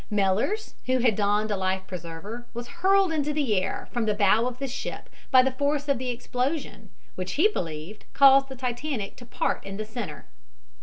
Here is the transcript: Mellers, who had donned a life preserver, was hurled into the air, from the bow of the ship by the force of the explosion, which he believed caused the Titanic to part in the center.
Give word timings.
Mellers, 0.09 0.73
who 0.87 0.97
had 0.97 1.15
donned 1.15 1.51
a 1.51 1.55
life 1.55 1.83
preserver, 1.85 2.47
was 2.55 2.65
hurled 2.81 3.13
into 3.13 3.33
the 3.33 3.61
air, 3.61 3.87
from 3.91 4.05
the 4.05 4.15
bow 4.15 4.47
of 4.47 4.57
the 4.57 4.67
ship 4.67 5.11
by 5.29 5.43
the 5.43 5.51
force 5.51 5.87
of 5.87 5.99
the 5.99 6.09
explosion, 6.09 6.89
which 7.13 7.33
he 7.33 7.47
believed 7.47 8.05
caused 8.13 8.49
the 8.49 8.55
Titanic 8.55 9.15
to 9.17 9.27
part 9.27 9.63
in 9.63 9.77
the 9.77 9.85
center. 9.85 10.25